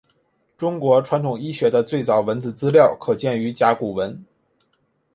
[0.57, 4.25] 中国传统医学的最早文字资料可见于甲骨文。